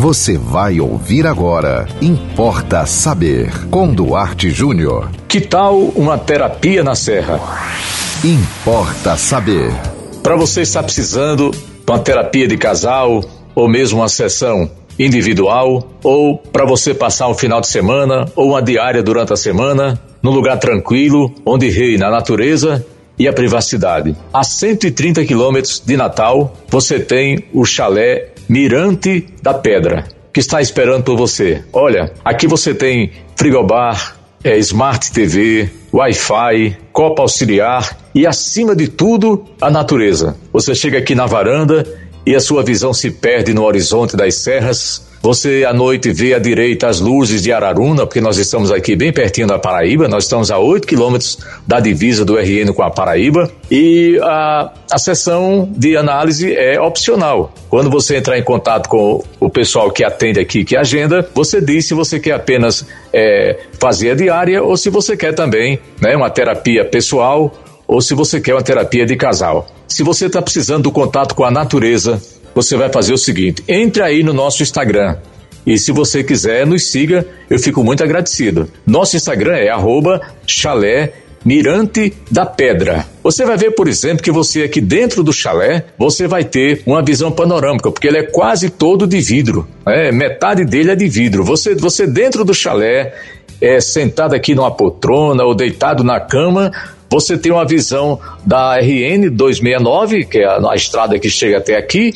Você 0.00 0.38
vai 0.38 0.78
ouvir 0.78 1.26
agora. 1.26 1.88
Importa 2.00 2.86
saber. 2.86 3.50
Com 3.68 3.92
Duarte 3.92 4.48
Júnior. 4.48 5.10
Que 5.26 5.40
tal 5.40 5.76
uma 5.76 6.16
terapia 6.16 6.84
na 6.84 6.94
serra? 6.94 7.40
Importa 8.22 9.16
saber. 9.16 9.72
Para 10.22 10.36
você 10.36 10.60
estar 10.60 10.84
precisando 10.84 11.50
de 11.50 11.58
uma 11.90 11.98
terapia 11.98 12.46
de 12.46 12.56
casal 12.56 13.24
ou 13.56 13.68
mesmo 13.68 13.98
uma 13.98 14.08
sessão 14.08 14.70
individual 14.96 15.90
ou 16.04 16.38
para 16.38 16.64
você 16.64 16.94
passar 16.94 17.26
um 17.26 17.34
final 17.34 17.60
de 17.60 17.66
semana 17.66 18.24
ou 18.36 18.50
uma 18.50 18.62
diária 18.62 19.02
durante 19.02 19.32
a 19.32 19.36
semana 19.36 20.00
num 20.22 20.30
lugar 20.30 20.60
tranquilo 20.60 21.34
onde 21.44 21.68
reina 21.70 22.06
a 22.06 22.10
natureza 22.12 22.86
e 23.18 23.26
a 23.26 23.32
privacidade. 23.32 24.14
A 24.32 24.44
130 24.44 25.24
quilômetros 25.24 25.82
de 25.84 25.96
Natal, 25.96 26.52
você 26.68 27.00
tem 27.00 27.46
o 27.52 27.64
chalé 27.64 28.28
Mirante 28.48 29.26
da 29.42 29.52
Pedra, 29.52 30.06
que 30.32 30.40
está 30.40 30.62
esperando 30.62 31.04
por 31.04 31.16
você. 31.16 31.62
Olha, 31.72 32.12
aqui 32.24 32.46
você 32.46 32.74
tem 32.74 33.12
frigobar, 33.36 34.16
é, 34.42 34.56
Smart 34.58 35.12
TV, 35.12 35.68
Wi-Fi, 35.92 36.78
copa 36.92 37.22
auxiliar 37.22 37.96
e, 38.14 38.26
acima 38.26 38.74
de 38.74 38.88
tudo, 38.88 39.44
a 39.60 39.70
natureza. 39.70 40.36
Você 40.52 40.74
chega 40.74 40.98
aqui 40.98 41.14
na 41.14 41.26
varanda 41.26 41.86
e 42.24 42.34
a 42.34 42.40
sua 42.40 42.62
visão 42.62 42.94
se 42.94 43.10
perde 43.10 43.52
no 43.52 43.64
horizonte 43.64 44.16
das 44.16 44.36
serras 44.36 45.07
você 45.22 45.64
à 45.68 45.72
noite 45.72 46.12
vê 46.12 46.34
à 46.34 46.38
direita 46.38 46.88
as 46.88 47.00
luzes 47.00 47.42
de 47.42 47.52
Araruna, 47.52 48.06
porque 48.06 48.20
nós 48.20 48.38
estamos 48.38 48.70
aqui 48.70 48.94
bem 48.94 49.12
pertinho 49.12 49.46
da 49.46 49.58
Paraíba, 49.58 50.08
nós 50.08 50.24
estamos 50.24 50.50
a 50.50 50.58
8 50.58 50.86
quilômetros 50.86 51.38
da 51.66 51.80
divisa 51.80 52.24
do 52.24 52.36
RN 52.36 52.72
com 52.72 52.82
a 52.82 52.90
Paraíba 52.90 53.50
e 53.70 54.18
a, 54.22 54.72
a 54.90 54.98
sessão 54.98 55.68
de 55.76 55.96
análise 55.96 56.54
é 56.54 56.80
opcional. 56.80 57.52
Quando 57.68 57.90
você 57.90 58.16
entrar 58.16 58.38
em 58.38 58.42
contato 58.42 58.88
com 58.88 59.22
o 59.40 59.50
pessoal 59.50 59.90
que 59.90 60.04
atende 60.04 60.40
aqui, 60.40 60.64
que 60.64 60.76
agenda, 60.76 61.28
você 61.34 61.60
diz 61.60 61.86
se 61.86 61.94
você 61.94 62.18
quer 62.18 62.32
apenas 62.32 62.86
é, 63.12 63.58
fazer 63.80 64.12
a 64.12 64.14
diária 64.14 64.62
ou 64.62 64.76
se 64.76 64.88
você 64.90 65.16
quer 65.16 65.34
também 65.34 65.78
né, 66.00 66.16
uma 66.16 66.30
terapia 66.30 66.84
pessoal 66.84 67.52
ou 67.86 68.00
se 68.00 68.14
você 68.14 68.40
quer 68.40 68.54
uma 68.54 68.62
terapia 68.62 69.06
de 69.06 69.16
casal. 69.16 69.66
Se 69.86 70.02
você 70.02 70.26
está 70.26 70.42
precisando 70.42 70.84
do 70.84 70.92
contato 70.92 71.34
com 71.34 71.44
a 71.44 71.50
natureza, 71.50 72.20
você 72.58 72.76
vai 72.76 72.90
fazer 72.90 73.12
o 73.12 73.18
seguinte: 73.18 73.62
entre 73.68 74.02
aí 74.02 74.24
no 74.24 74.32
nosso 74.32 74.64
Instagram. 74.64 75.16
E 75.64 75.78
se 75.78 75.92
você 75.92 76.24
quiser, 76.24 76.66
nos 76.66 76.90
siga, 76.90 77.24
eu 77.48 77.58
fico 77.58 77.84
muito 77.84 78.02
agradecido. 78.02 78.68
Nosso 78.86 79.16
Instagram 79.16 79.56
é 79.56 79.68
arroba 79.68 80.20
chalé 80.46 81.12
Mirante 81.44 82.14
da 82.30 82.44
Pedra. 82.44 83.06
Você 83.22 83.44
vai 83.44 83.56
ver, 83.56 83.72
por 83.72 83.86
exemplo, 83.86 84.24
que 84.24 84.32
você 84.32 84.62
aqui 84.62 84.80
dentro 84.80 85.22
do 85.22 85.32
chalé, 85.32 85.84
você 85.96 86.26
vai 86.26 86.42
ter 86.42 86.82
uma 86.84 87.02
visão 87.02 87.30
panorâmica, 87.30 87.92
porque 87.92 88.08
ele 88.08 88.18
é 88.18 88.22
quase 88.24 88.70
todo 88.70 89.06
de 89.06 89.20
vidro. 89.20 89.68
É, 89.86 90.10
metade 90.10 90.64
dele 90.64 90.90
é 90.90 90.96
de 90.96 91.08
vidro. 91.08 91.44
Você, 91.44 91.76
você 91.76 92.06
dentro 92.06 92.44
do 92.44 92.54
chalé, 92.54 93.14
é, 93.60 93.80
sentado 93.80 94.34
aqui 94.34 94.54
numa 94.54 94.70
poltrona 94.70 95.44
ou 95.44 95.54
deitado 95.54 96.02
na 96.02 96.18
cama, 96.18 96.72
você 97.10 97.38
tem 97.38 97.50
uma 97.50 97.64
visão 97.64 98.20
da 98.44 98.78
RN 98.78 99.30
269, 99.30 100.26
que 100.26 100.38
é 100.38 100.46
a, 100.46 100.74
estrada 100.74 101.18
que 101.18 101.30
chega 101.30 101.56
até 101.58 101.76
aqui, 101.76 102.12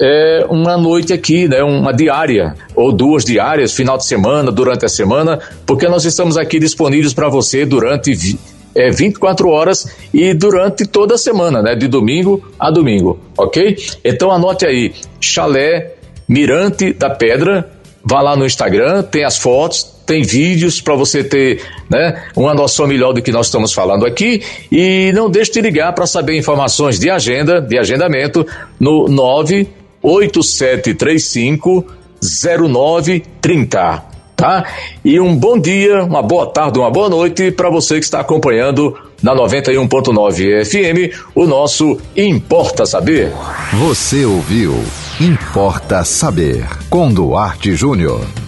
é, 0.00 0.46
uma 0.48 0.76
noite 0.76 1.12
aqui, 1.12 1.48
né, 1.48 1.62
uma 1.62 1.92
diária, 1.92 2.54
ou 2.74 2.92
duas 2.92 3.24
diárias, 3.24 3.72
final 3.74 3.96
de 3.96 4.04
semana, 4.04 4.52
durante 4.52 4.84
a 4.84 4.88
semana, 4.88 5.38
porque 5.64 5.88
nós 5.88 6.04
estamos 6.04 6.36
aqui 6.36 6.58
disponíveis 6.58 7.14
para 7.14 7.28
você 7.28 7.64
durante 7.64 8.38
é, 8.74 8.90
24 8.90 9.48
horas 9.48 9.88
e 10.12 10.34
durante 10.34 10.86
toda 10.86 11.14
a 11.14 11.18
semana, 11.18 11.62
né, 11.62 11.74
de 11.74 11.88
domingo 11.88 12.46
a 12.58 12.70
domingo, 12.70 13.18
ok? 13.36 13.76
Então 14.04 14.30
anote 14.30 14.66
aí, 14.66 14.92
Chalé 15.20 15.94
Mirante 16.28 16.92
da 16.92 17.08
Pedra, 17.08 17.70
vá 18.04 18.20
lá 18.20 18.36
no 18.36 18.44
Instagram, 18.44 19.02
tem 19.02 19.24
as 19.24 19.38
fotos, 19.38 19.96
tem 20.06 20.22
vídeos 20.22 20.80
para 20.80 20.94
você 20.94 21.24
ter 21.24 21.60
né, 21.90 22.22
uma 22.36 22.54
noção 22.54 22.86
melhor 22.86 23.12
do 23.12 23.20
que 23.20 23.32
nós 23.32 23.46
estamos 23.46 23.72
falando 23.72 24.06
aqui 24.06 24.42
e 24.70 25.10
não 25.12 25.28
deixe 25.28 25.52
de 25.52 25.60
ligar 25.60 25.92
para 25.92 26.06
saber 26.06 26.36
informações 26.38 26.98
de 26.98 27.10
agenda, 27.10 27.60
de 27.60 27.76
agendamento 27.76 28.46
no 28.78 29.08
9 29.08 29.68
8735 30.06 31.84
0930, 32.22 34.04
tá? 34.36 34.64
E 35.04 35.18
um 35.18 35.36
bom 35.36 35.58
dia, 35.58 36.04
uma 36.04 36.22
boa 36.22 36.46
tarde, 36.46 36.78
uma 36.78 36.90
boa 36.90 37.08
noite 37.08 37.50
para 37.50 37.68
você 37.68 37.98
que 37.98 38.04
está 38.04 38.20
acompanhando 38.20 38.96
na 39.20 39.34
91.9 39.34 40.64
FM 40.64 41.12
o 41.34 41.44
nosso 41.46 41.98
Importa 42.16 42.86
Saber. 42.86 43.32
Você 43.72 44.24
ouviu 44.24 44.74
Importa 45.20 46.04
Saber 46.04 46.64
com 46.88 47.12
Duarte 47.12 47.74
Júnior. 47.74 48.45